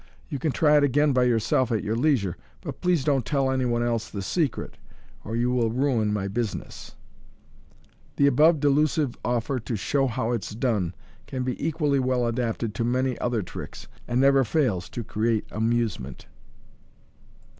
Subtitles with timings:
[0.29, 3.51] You can try it again by your self at your leisure, but please don't tell
[3.51, 4.77] any one else the secret,
[5.23, 6.95] or you will ruin my business.*'
[8.15, 10.95] The above delusive offer to show '* how it's done n
[11.27, 15.99] can be equall) well adapted to many other tricks, and never fails to create amuse
[15.99, 16.25] ment.